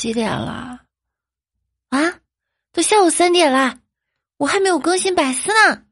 [0.00, 0.80] 几点了？
[1.90, 2.14] 啊，
[2.72, 3.76] 都下午三点了，
[4.38, 5.82] 我还没有更新百思呢。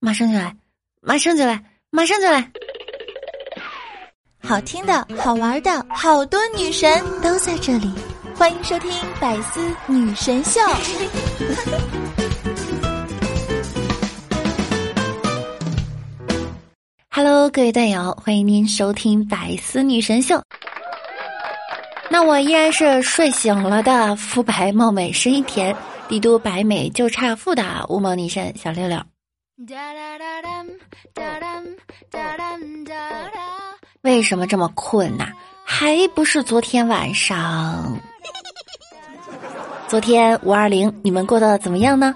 [0.00, 0.56] 马上就来，
[1.00, 2.50] 马上就来，马上就来。
[4.40, 7.94] 好听的、好玩的，好多女神都在这里，
[8.34, 8.90] 欢迎收听
[9.20, 10.60] 《百思女神秀》。
[17.08, 20.34] Hello，各位段友，欢迎您收听《百思女神秀》。
[22.12, 25.74] 那我依然是睡醒了的肤白貌美、声音甜、
[26.08, 29.02] 帝都白美就差富的乌蒙女神小六六。
[34.02, 35.28] 为什么这么困呐？
[35.64, 37.98] 还不是昨天晚上？
[39.88, 42.14] 昨天五二零，你们过得怎么样呢？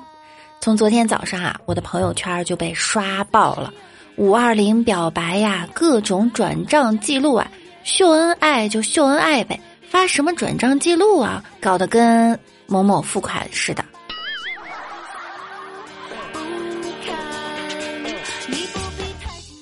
[0.60, 3.72] 从昨天早上啊，我的朋友圈就被刷爆了，
[4.16, 7.50] 五二零表白呀，各种转账记录啊，
[7.82, 13.84] 秀恩爱就秀恩爱呗，发什么转账记录啊，搞得跟某某付款似的。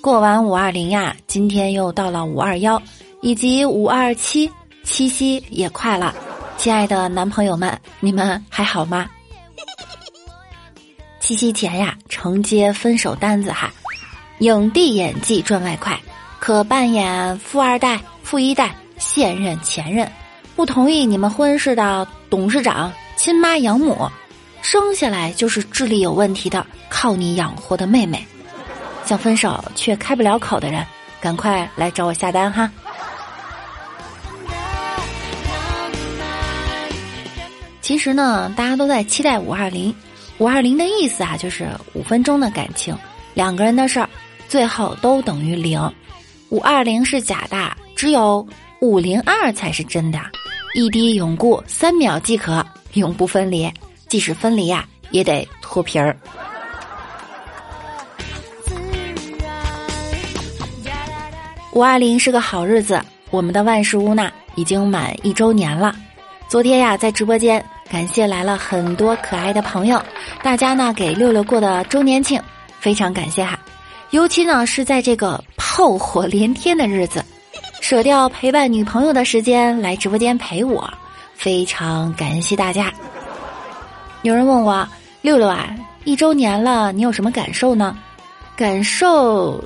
[0.01, 2.81] 过完五二零呀，今天又到了五二幺，
[3.23, 4.51] 以及五二七，
[4.83, 6.15] 七夕也快了。
[6.59, 9.09] 亲爱的男朋友们，你们还好吗？
[11.21, 13.73] 七夕前呀，承接分手单子哈，
[14.41, 15.99] 影帝演技赚外快，
[16.39, 18.75] 可扮演富二代、富一代、
[19.15, 20.11] 现任、前任，
[20.57, 24.11] 不同意你们婚事的董事长、亲妈养母，
[24.61, 28.27] 生下来就是智力有问题的，靠你养活的妹妹。
[29.05, 30.85] 想分手却开不了口的人，
[31.21, 32.69] 赶快来找我下单哈！
[37.81, 39.95] 其实呢，大家都在期待五二零。
[40.39, 42.99] 五二零的意思啊，就是五分钟的感情，
[43.33, 44.09] 两个人的事儿，
[44.49, 45.81] 最后都等于零。
[46.49, 48.45] 五二零是假的，只有
[48.85, 50.21] 五零二才是真的。
[50.75, 53.73] 一滴永固，三秒即可，永不分离。
[54.09, 56.15] 即使分离呀，也得脱皮儿。
[61.73, 63.01] 五二零是个好日子，
[63.31, 65.97] 我们的万事屋呢已经满一周年了。
[66.47, 70.01] 昨天呀，在直播间感谢来了很多可爱的朋友，
[70.43, 72.39] 大家呢给六六过的周年庆，
[72.79, 73.59] 非常感谢哈。
[74.11, 77.25] 尤其呢是在这个炮火连天的日子，
[77.87, 80.91] 舍掉陪伴女朋友的时间来直播间陪我，
[81.35, 82.91] 非常感谢大家。
[84.23, 84.89] 有人问我
[85.21, 85.69] 六六啊，
[86.05, 87.95] 一周年了，你有什么感受呢？
[88.57, 89.63] 感受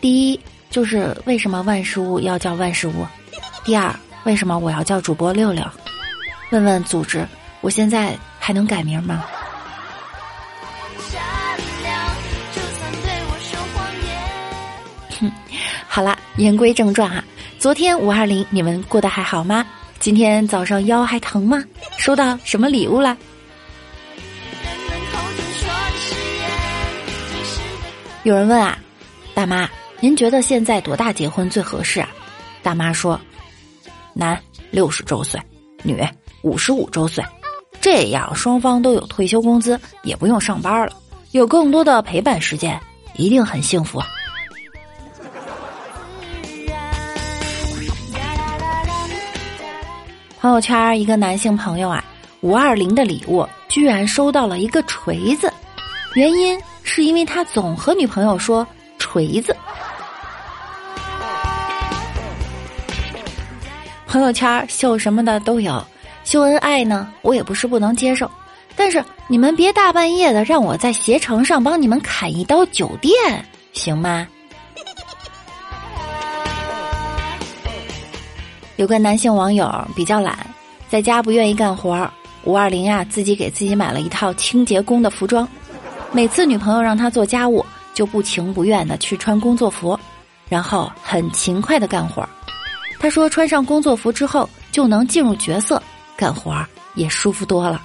[0.00, 0.40] 第一。
[0.68, 3.06] 就是为什么万事屋要叫万事屋？
[3.64, 3.94] 第二，
[4.24, 5.64] 为什么我要叫主播六六？
[6.50, 7.24] 问问组织，
[7.60, 9.24] 我现在还能改名吗？
[15.20, 15.30] 哼，
[15.86, 17.22] 好了，言归正传哈。
[17.60, 19.66] 昨天五二零，你们过得还好吗？
[19.98, 21.62] 今天早上腰还疼吗？
[21.98, 23.14] 收到什么礼物了？
[28.22, 28.78] 有人问啊，
[29.34, 29.68] 大妈。
[30.00, 32.08] 您觉得现在多大结婚最合适啊？
[32.62, 33.20] 大妈说
[34.14, 34.40] ：“男
[34.70, 35.38] 六十周岁，
[35.82, 36.02] 女
[36.40, 37.22] 五十五周岁，
[37.78, 40.94] 这样双方都有退休工资，也不用上班了，
[41.32, 42.80] 有更多的陪伴时间，
[43.16, 44.02] 一定很幸福。”
[50.40, 52.02] 朋友圈一个男性朋友啊，
[52.40, 55.52] 五二零的礼物居然收到了一个锤子，
[56.14, 58.66] 原因是因为他总和女朋友说
[58.98, 59.54] 锤子。
[64.06, 65.86] 朋友圈秀什么的都有，
[66.24, 68.28] 秀恩爱呢，我也不是不能接受，
[68.74, 74.26] 但是你们别大半夜的让我在携程上帮你们砍一刀酒店，行吗？
[78.80, 80.34] 有个男性网友比较懒，
[80.88, 82.10] 在家不愿意干活儿，
[82.44, 85.46] 五二零呀，自己给自己买了一套清洁工的服装，
[86.12, 90.00] 每次女朋友让他做家务，就不情不愿的去穿工作服，
[90.48, 92.28] 然后很勤快的干活儿。
[92.98, 95.82] 他说：“穿上工作服之后，就能进入角色，
[96.16, 97.82] 干活儿也舒服多了。”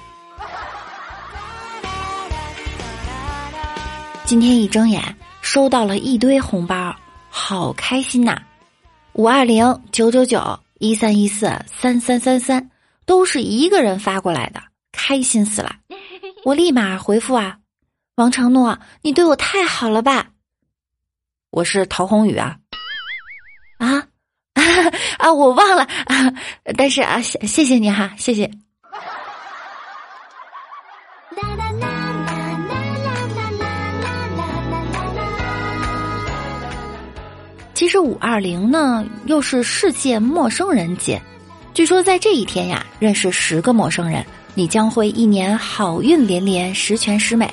[4.24, 6.96] 今天一睁眼，收到了一堆红包，
[7.28, 8.40] 好开心呐！
[9.12, 12.70] 五二零九九九一三一四三三三三，
[13.04, 14.62] 都是一个人发过来的，
[14.92, 15.76] 开心死了！
[16.44, 17.58] 我立马回复啊，
[18.16, 20.30] 王承诺，你对我太好了吧？
[21.50, 22.58] 我是陶宏宇啊。
[23.78, 24.06] 啊，
[25.32, 26.32] 我忘了啊，
[26.76, 28.50] 但是啊，谢谢谢你哈，谢谢。
[37.86, 41.22] 其实五二零呢，又是世界陌生人节，
[41.72, 47.48] 据说在这一天呀，认识十个陌生人，你将会一年好运连连，十全十美。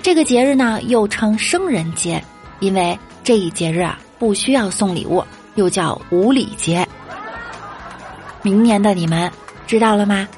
[0.00, 2.22] 这个节日呢，又称生人节，
[2.60, 5.20] 因为这一节日啊，不需要送礼物，
[5.56, 6.86] 又叫无礼节。
[8.40, 9.28] 明年的你们
[9.66, 10.28] 知道了吗？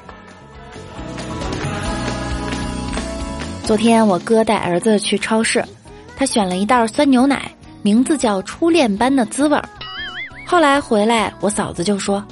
[3.63, 5.63] 昨天我哥带儿子去超市，
[6.15, 7.54] 他选了一袋酸牛奶，
[7.85, 9.69] 名字叫“初恋般的滋味儿”。
[10.43, 12.25] 后来回来，我嫂子就说。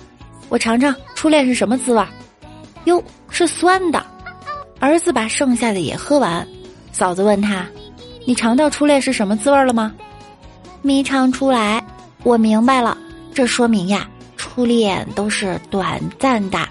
[0.49, 2.03] 我尝尝初恋是什么滋味，
[2.85, 4.03] 哟，是酸的。
[4.79, 6.47] 儿子把剩下的也喝完，
[6.91, 7.67] 嫂子问他
[8.25, 9.93] ：“你尝到初恋是什么滋味了吗？”
[10.81, 11.85] 没尝出来。
[12.23, 12.97] 我明白了，
[13.31, 16.67] 这说明呀，初恋都是短暂的。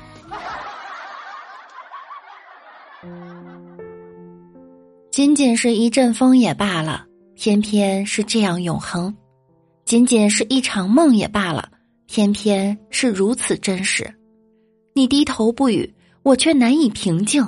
[5.12, 7.04] 仅仅是一阵风也罢了，
[7.44, 9.12] 偏偏是这样永恒；
[9.84, 11.68] 仅仅是一场梦也罢了。
[12.06, 14.08] 偏偏是如此真实，
[14.94, 15.92] 你低头不语，
[16.22, 17.44] 我却难以平静。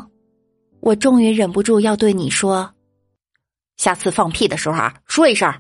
[0.81, 2.69] 我终于忍不住要对你说
[3.79, 5.55] ：“下次放屁的时候啊，说一声。”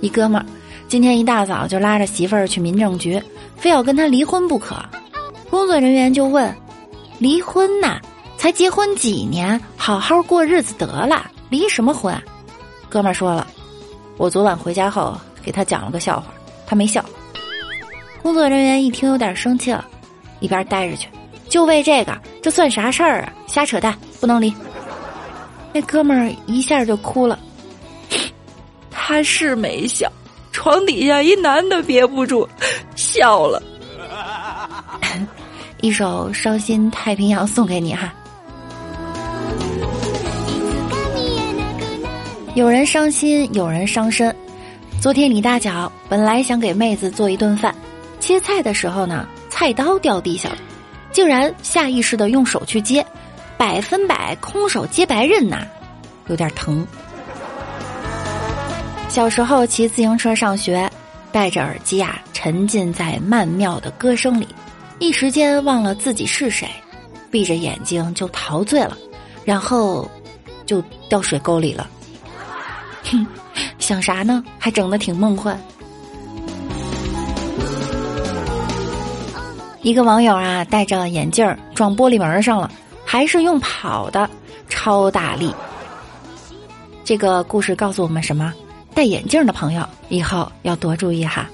[0.00, 0.46] 一哥们儿
[0.88, 3.22] 今天一大早就拉着媳妇儿去民政局，
[3.54, 4.82] 非要跟他离婚不可。
[5.50, 6.50] 工作人员就问
[7.18, 8.00] ：“离婚呐？
[8.36, 12.14] 才结婚几年，好好过日子得了。”离什么婚？
[12.88, 13.46] 哥们儿说了，
[14.16, 16.26] 我昨晚回家后给他讲了个笑话，
[16.66, 17.04] 他没笑。
[18.22, 19.84] 工作人员一听有点生气了，
[20.40, 21.08] 一边待着去，
[21.48, 23.32] 就为这个，这算啥事儿啊？
[23.46, 24.52] 瞎扯淡，不能离。
[25.72, 27.38] 那哥们儿一下就哭了，
[28.90, 30.10] 他是没笑，
[30.52, 32.46] 床底下一男的憋不住
[32.94, 33.62] 笑了。
[35.80, 38.12] 一首《伤心太平洋》送给你哈。
[42.54, 44.34] 有人伤心，有人伤身。
[45.00, 47.72] 昨天李大脚本来想给妹子做一顿饭，
[48.18, 50.58] 切菜的时候呢，菜刀掉地下了，
[51.12, 53.06] 竟然下意识的用手去接，
[53.56, 55.64] 百分百空手接白刃呐，
[56.26, 56.84] 有点疼。
[59.08, 60.90] 小时候骑自行车上学，
[61.30, 64.48] 戴着耳机啊，沉浸在曼妙的歌声里，
[64.98, 66.68] 一时间忘了自己是谁，
[67.30, 68.96] 闭着眼睛就陶醉了，
[69.44, 70.10] 然后
[70.66, 71.88] 就掉水沟里了。
[73.04, 73.26] 哼，
[73.78, 74.42] 想啥呢？
[74.58, 75.58] 还整的挺梦幻。
[79.82, 82.70] 一个网友啊，戴着眼镜撞玻璃门上了，
[83.04, 84.28] 还是用跑的，
[84.68, 85.54] 超大力。
[87.04, 88.52] 这个故事告诉我们什么？
[88.94, 91.48] 戴眼镜的朋友以后要多注意哈。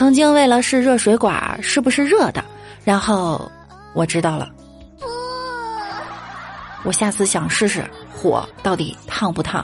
[0.00, 2.42] 曾经为了试热水管是不是热的，
[2.84, 3.52] 然后
[3.92, 4.48] 我知道了。
[6.84, 9.62] 我下次想试试火到底烫不烫。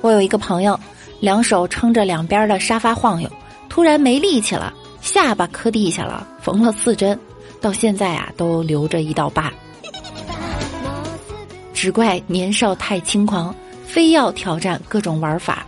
[0.00, 0.80] 我有一个朋友，
[1.20, 3.30] 两手撑着两边的沙发晃悠，
[3.68, 4.72] 突然没力气了，
[5.02, 7.20] 下巴磕地下了，缝了四针，
[7.60, 9.52] 到现在啊都留着一道疤。
[11.74, 13.54] 只怪年少太轻狂，
[13.84, 15.66] 非要挑战各种玩法。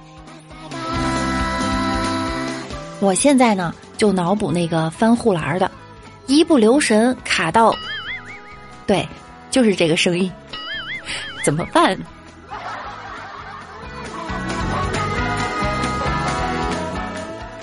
[3.05, 5.71] 我现在呢就脑补那个翻护栏的。
[6.27, 7.77] 一不留神卡到，
[8.87, 9.07] 对，
[9.51, 10.33] 就是这个声音，
[11.45, 11.99] 怎么办？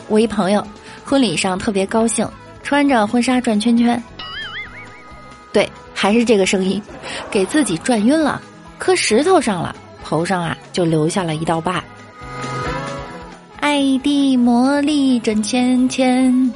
[0.08, 0.64] 我一朋友
[1.04, 2.30] 婚礼上特别高兴，
[2.62, 4.00] 穿着婚纱转圈圈，
[5.52, 6.80] 对，还是这个声音，
[7.32, 8.40] 给自己转晕了，
[8.78, 11.84] 磕石头上了，头上啊就留下了一道疤。
[13.72, 16.52] 爱的魔力转圈圈。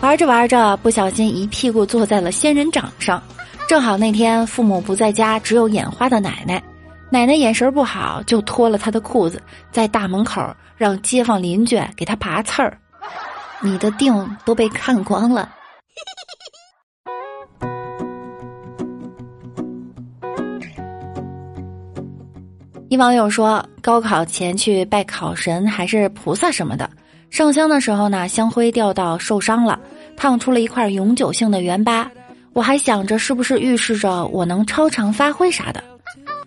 [0.00, 3.22] 玩着玩着，不小心一屁股坐在了仙人掌上。
[3.68, 6.62] 正好那天父母不在家，只有眼花的奶奶。
[7.10, 12.78] 奶奶眼神不好，就脱了她的裤子，在大门口让街坊邻居给她拔刺儿。
[13.60, 15.50] 你的腚都被看光了。
[22.94, 26.88] 一网友说，高考前去拜考神还是菩萨什么的，
[27.28, 29.80] 上香的时候呢，香灰掉到受伤了。
[30.16, 32.08] 烫出了一块永久性的圆疤，
[32.52, 35.82] 我还想着是不是预示着我能超常发挥啥的。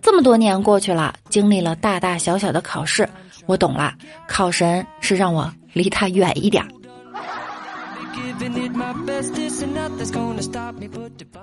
[0.01, 3.05] 这么多年过去了，经历了大大小小的考试，
[3.45, 3.93] 我懂了，
[4.25, 6.65] 考神是让我离他远一点。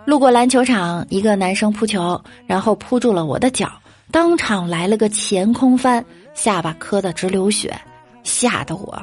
[0.06, 3.70] 路过篮球场，一个男生扑球，然后扑住了我的脚，
[4.10, 7.74] 当场来了个前空翻，下巴磕得直流血，
[8.22, 9.02] 吓得我。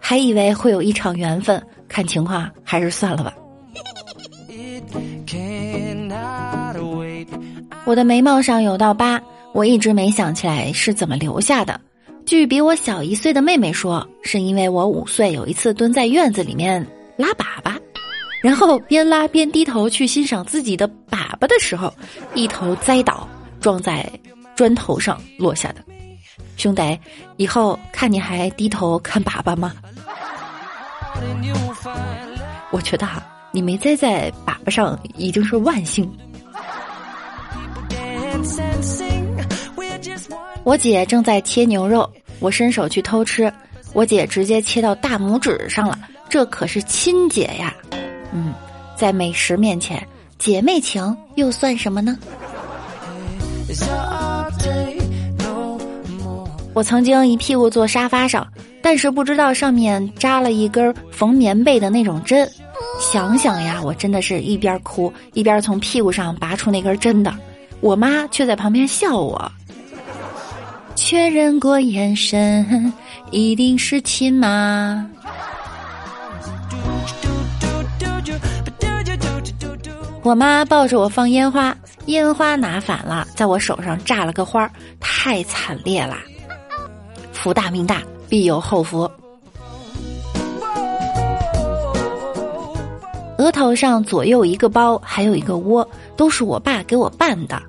[0.00, 3.34] 还以为会有一场缘分，看情况还是算了吧。
[7.84, 9.20] 我的眉毛上有道疤，
[9.52, 11.78] 我一直没想起来是怎么留下的。
[12.24, 16.86] 据比我小一岁的妹妹说，是因为我五岁有一次蹲在院子里面
[17.16, 17.78] 拉粑粑，
[18.42, 21.92] 然后边拉边低头去欣赏自己的粑粑的时候，
[22.34, 23.26] 一头栽倒，
[23.60, 24.08] 撞在
[24.56, 25.84] 砖头上落下的。
[26.56, 26.98] 兄弟，
[27.36, 29.72] 以后看你还低头看粑粑吗？
[32.70, 33.22] 我觉得哈，
[33.52, 36.10] 你没栽在粑粑上已经是万幸。
[40.64, 42.10] 我姐正在切牛肉，
[42.40, 43.52] 我伸手去偷吃，
[43.94, 45.98] 我姐直接切到大拇指上了，
[46.28, 47.74] 这可是亲姐呀！
[48.32, 48.52] 嗯，
[48.96, 50.06] 在美食面前，
[50.38, 52.18] 姐妹情又算什么呢？
[56.74, 58.46] 我曾经一屁股坐沙发上，
[58.80, 62.48] 但是不知道上面扎了一根缝棉被的那种针，
[63.00, 67.34] 想想呀，我真的是一边哭一边从屁股上拔出那根针的，
[67.80, 69.50] 我妈却在旁边笑我。
[70.94, 72.92] 确认过眼神，
[73.30, 75.04] 一定是亲妈。
[80.22, 81.76] 我妈抱着我放烟花，
[82.08, 86.16] 烟花拿反了，在我手上炸了个花，太惨烈了。
[87.32, 89.10] 福大命大，必有后福。
[93.36, 97.62] 额头上左右一个包，还有一个窝，都是我爸给我办的。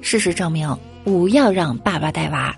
[0.00, 0.74] 事实证明。
[1.06, 2.52] 不要让爸爸带娃。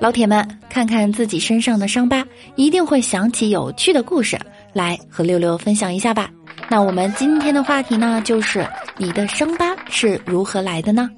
[0.00, 4.40] 老铁们，看看自己身上的伤疤，一定会想起有趣的故事
[4.74, 6.28] 来和六六分享一下吧。
[6.68, 8.66] 那我们今天的话题呢，就是
[8.96, 11.08] 你的伤疤是如何来的呢？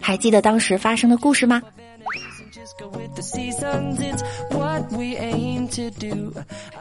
[0.00, 1.62] 还记得当时发生的故事吗？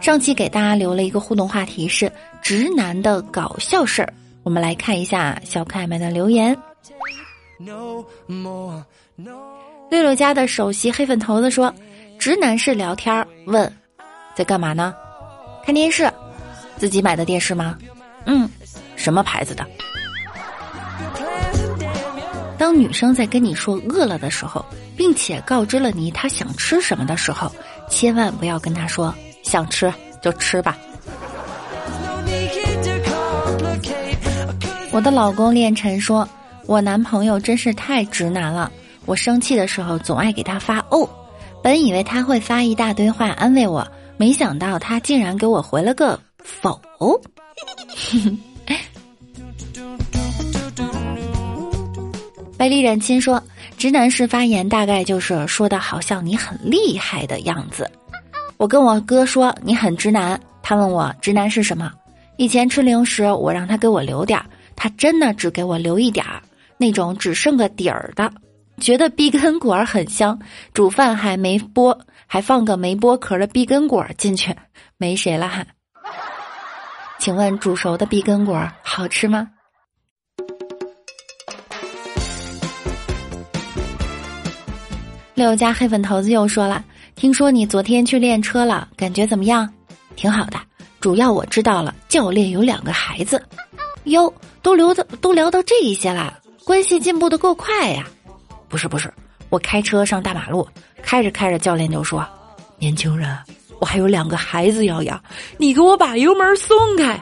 [0.02, 2.12] 上期给大家留了一个互动话题是
[2.42, 4.12] 直男的搞笑事儿。
[4.44, 6.58] 我们来看一下小可爱们的留言。
[9.90, 11.74] 六六家的首席黑粉头子说
[12.20, 13.72] ：“直男是聊天儿问，
[14.36, 14.94] 在干嘛呢？
[15.64, 16.12] 看电视，
[16.84, 17.78] 自己买的电视吗？
[18.26, 18.50] 嗯，
[18.98, 19.66] 什么牌子的？”
[22.60, 24.66] 当女生在跟你说饿了的时候，
[24.98, 27.50] 并且告知了你她想吃什么的时候，
[27.90, 30.78] 千万不要跟她说想吃就吃吧。
[34.92, 36.28] 我的老公练晨说
[36.68, 38.70] ：“我男朋友真是太直男了，
[39.06, 41.10] 我生气的时候总爱给他发哦。
[41.64, 43.88] 本以为他会发一大堆话安慰我，
[44.18, 46.80] 没想到他竟然给我回了个否。
[52.58, 53.42] ”百丽忍亲说
[53.78, 57.90] ：“直男式发言大概就是说的好像你很厉害的样子。”
[58.58, 61.92] 我跟我哥说：“你很直男。”他问我直男是什么？
[62.38, 64.46] 以前吃零食，我让他给我留点儿。
[64.76, 66.42] 他真的只给我留一点儿，
[66.78, 68.32] 那种只剩个底儿的，
[68.80, 70.40] 觉得碧根果很香，
[70.74, 74.56] 煮饭还没剥，还放个没剥壳的碧根果进去，
[74.98, 75.66] 没谁了哈。
[77.24, 79.48] 请问煮熟的碧根果好吃吗？
[85.34, 86.84] 六家黑粉头子又说了，
[87.16, 89.74] 听说你昨天去练车了，感觉怎么样？
[90.18, 90.60] 挺好的，
[91.00, 93.42] 主要我知道了，教练有两个孩子。
[94.04, 98.06] 哟，都聊到都聊到这一些了，关系进步的够快呀！
[98.68, 99.10] 不是不是，
[99.48, 100.68] 我开车上大马路，
[101.02, 102.28] 开着开着，教练就说
[102.78, 103.34] ：“年轻人，
[103.84, 105.22] 我还有两个孩子要养，
[105.58, 107.20] 你给我把油门松开。”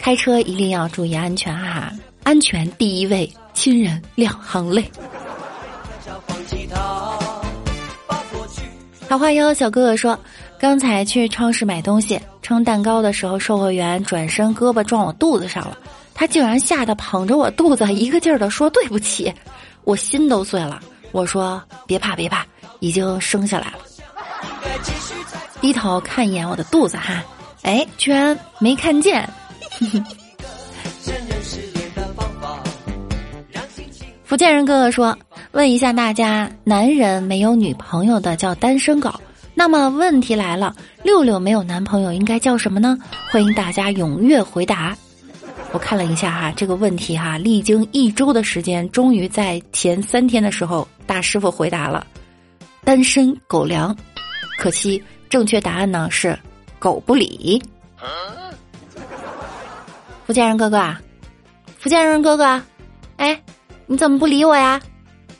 [0.00, 1.92] 开车一定要注意安全哈，
[2.24, 4.90] 安全第一位，亲人两行泪。
[9.08, 10.18] 桃花妖小哥哥说。
[10.56, 15.76] 刚才去超市买东西，称蛋糕的时候，售货员转身胳膊撞我肚子上了，
[16.14, 19.32] 他竟然吓得捧着我肚子，一个劲儿的说对不起，
[19.84, 20.80] 我心都碎了。
[21.12, 22.46] 我说别怕别怕，
[22.84, 23.78] 已经生下来了。
[25.62, 27.24] 低头看一眼我的肚子哈，
[27.62, 29.26] 哎，居然没看见。
[34.24, 35.16] 福建人哥哥说，
[35.52, 39.10] 问一下大家，男人没有女朋友的叫单身狗。
[39.54, 42.98] 那么问题来了，六六没有男朋友应该叫什么呢？
[43.30, 44.94] 欢迎大家踊跃回答。
[45.72, 52.06] 我看了一下哈，这个问题哈，历经一周的时间，终于在前三天的时候，大师傅回答了：
[52.84, 53.96] 单身狗粮。
[54.58, 56.38] 可惜正确答案呢是
[56.78, 57.60] 狗不理。
[60.26, 61.00] 福建人哥哥啊，
[61.78, 62.62] 福建人哥哥，
[63.16, 63.42] 哎，
[63.86, 64.80] 你怎么不理我呀？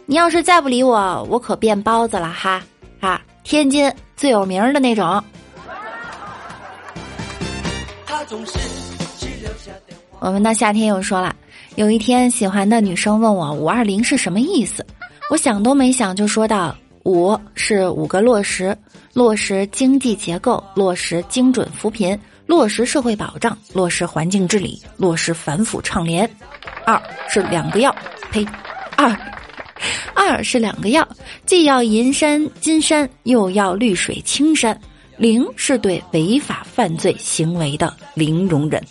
[0.06, 2.62] 你要是再不理我，我可变包子了哈！
[3.00, 5.24] 哈，天津最有名的那种。
[10.18, 11.34] 我们的夏天又说了，
[11.76, 14.84] 有一天喜欢的女生问我五二零是什么意思，
[15.30, 18.76] 我想都没想就说道：五是五个落实，
[19.12, 26.28] 落实经济结构，落实精准扶贫，落实社会保障，落实环境治理，落实反腐倡廉。
[26.87, 27.94] 二是两个要，
[28.30, 28.46] 呸，
[28.96, 29.14] 二，
[30.14, 31.06] 二是两个要，
[31.44, 34.78] 既要银山金山，又要绿水青山。
[35.16, 38.82] 零是对违法犯罪行为的零容忍。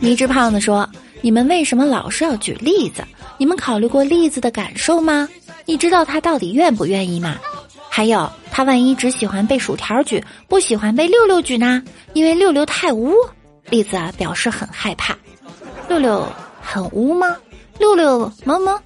[0.00, 0.88] 迷之胖子说
[1.22, 3.04] ：“你们为什么老是要举例子？
[3.36, 5.28] 你们考虑过例子的感受吗？
[5.66, 7.36] 你知道他到底愿不愿意吗？
[7.88, 11.82] 还有，他万一只喜欢被薯条举，不喜欢被六六举呢？
[12.12, 13.14] 因为六六太污。”
[13.70, 15.16] 栗子啊表示很害怕。
[15.88, 16.26] 六六
[16.60, 17.36] 很污吗？
[17.78, 18.80] 六六萌萌，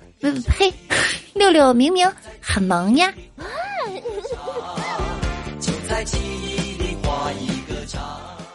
[0.57, 0.73] 呸，
[1.35, 3.13] 六六明明很萌呀。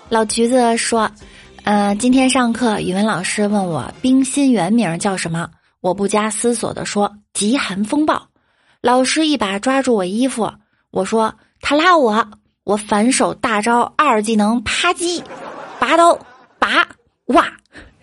[0.10, 1.12] 老橘子说
[1.64, 5.50] ：“呃，今天上课，语文老师问我冰心原名叫什么？
[5.84, 8.30] 我不加思索的说极寒风暴。
[8.80, 10.50] 老师一把抓住我衣服，
[10.92, 12.26] 我说他拉我，
[12.64, 15.22] 我反手大招二技能啪叽，
[15.80, 16.18] 拔刀
[16.58, 16.88] 拔
[17.26, 17.52] 哇，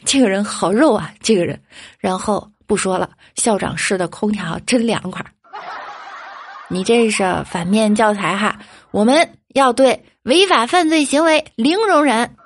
[0.04, 1.58] 这个人好肉啊，这个人。
[1.98, 5.24] 然后不说了，校长室的空调真凉快。
[6.68, 8.58] 你这是反面教材哈，
[8.90, 12.36] 我们要对。”违法犯罪行为零容忍。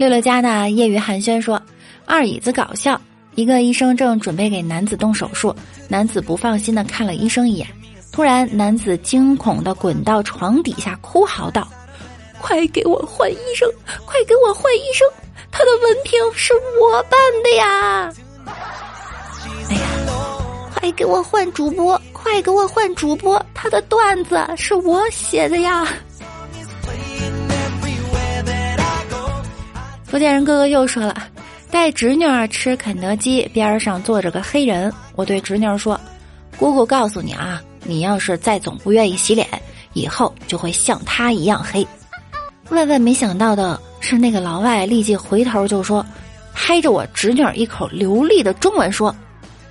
[0.00, 1.60] 六六家的业余寒暄说
[2.08, 2.98] ：“二椅子搞笑，
[3.34, 5.54] 一个医生正准备给男子动手术，
[5.88, 7.68] 男子不放心的看了医生一眼，
[8.10, 11.68] 突然男子惊恐的滚到床底下，哭嚎道
[12.40, 13.68] ：‘快给我换医生！
[14.06, 15.06] 快给我换医生！
[15.52, 18.10] 他的文凭是我办的呀！’”
[20.80, 22.00] 快给我换主播！
[22.14, 23.44] 快给我换主播！
[23.52, 25.86] 他的段子是我写的呀！
[30.10, 31.14] 福建人哥哥又说了，
[31.70, 34.92] 带侄女儿吃肯德基，边上坐着个黑人。
[35.14, 35.98] 我对侄女儿说
[36.58, 39.46] ：“姑姑告诉你啊，你要是再总不愿意洗脸，
[39.92, 41.86] 以后就会像他一样黑。”
[42.70, 46.04] 万万没想到的是，那个老外立即回头就说，
[46.52, 49.14] 拍着我侄女儿一口流利的中文说：“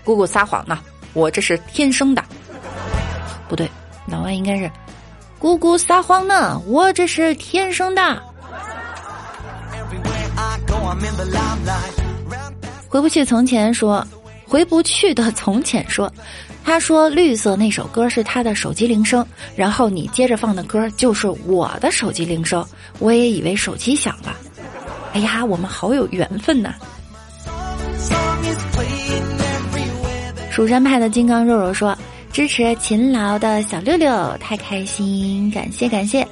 [0.06, 0.80] 姑姑撒谎呢。”
[1.14, 2.24] 我这是天生的，
[3.50, 3.70] 不对，
[4.06, 4.72] 老外应该是
[5.38, 6.58] 姑姑撒谎呢。
[6.66, 8.24] 我这是天生的。
[12.88, 14.06] 回不去从前说，
[14.46, 16.12] 回不去的从前说，
[16.64, 19.26] 他说绿色那首歌是他的手机铃声，
[19.56, 22.66] 然后你接着放的歌就是我的手机铃声，
[22.98, 24.36] 我也以为手机响了。
[25.14, 26.74] 哎呀，我们好有缘分呐！
[30.50, 31.98] 蜀山派的金刚肉肉说
[32.34, 36.26] ：“支持勤劳的小六六，太开心，感谢感谢。”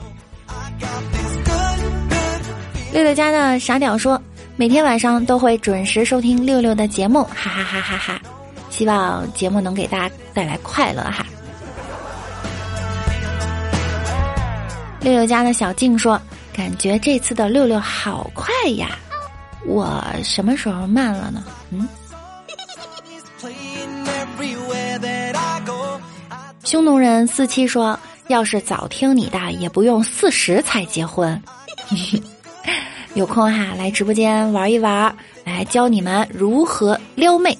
[2.91, 4.21] 六六家的傻屌说
[4.59, 8.19] ：“每天晚上都会准时收听六六的节目，哈哈哈哈哈！
[8.71, 11.23] 希望节目能给大家带来快乐哈。”
[14.99, 16.19] 六六家的小静说
[16.51, 18.97] ：“感觉这次的六六好快呀，
[19.67, 21.43] 我什么时候慢了呢？
[21.69, 21.87] 嗯。”
[26.63, 31.39] 匈奴人四七说：“要是早听你的，也不用四十才结婚。
[33.17, 35.11] 有空哈来直播间玩一玩，
[35.43, 37.57] 来教你们如何撩妹。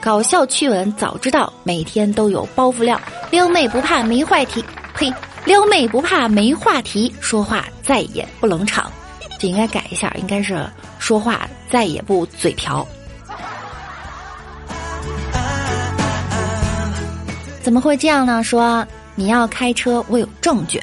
[0.00, 3.00] 搞笑趣闻早知道，每天都有包袱料。
[3.32, 5.12] 撩妹不怕没话题，呸！
[5.44, 8.88] 撩妹不怕没话题，说话再也不冷场。
[9.40, 10.64] 这应该改一下，应该是
[11.00, 12.86] 说话再也不嘴瓢。”
[17.64, 18.44] 怎么会这样呢？
[18.44, 20.80] 说你要开车，我有证据。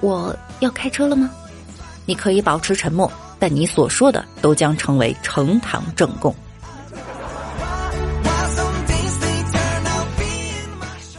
[0.00, 1.30] 我要开车了吗？
[2.10, 6.34] 你可以保持沉默，但你所说的都将成为呈堂证供。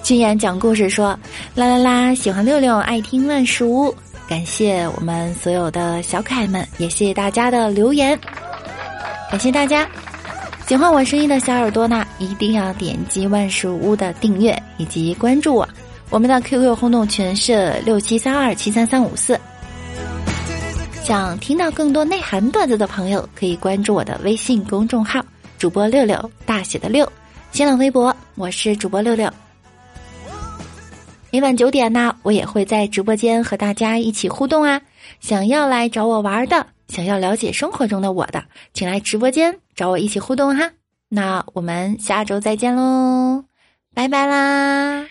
[0.04, 1.18] 君言讲故事说：
[1.56, 3.96] 啦啦啦，喜欢六六，爱听万事屋。
[4.28, 8.20] 感谢我们所有的小可爱们，也谢谢大家的留言，
[9.30, 9.88] 感谢大家。
[10.68, 15.66] 喜欢我声音的小耳朵呢，一定要点击万事屋的订阅以及关注我。
[16.10, 19.40] 我们的 QQ 互动群是六七三二七三三五四。
[21.04, 25.20] 想听到更多内涵段子的朋友，可以关注我的微信公众号
[25.58, 27.12] “主播六六大写的六”，
[27.52, 29.30] 新浪微博我是主播六六。
[31.32, 34.80] 每晚九点呢，我也会在直播间和大家一起互动啊。
[35.20, 40.72] 想要来找我玩的，想要了解生活中的我的，请来直播间找我一起互动哈。
[41.10, 43.44] 那我们下周再见喽，
[43.96, 45.08] 拜拜啦！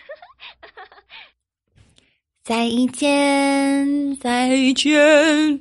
[2.45, 5.61] 再见，再见，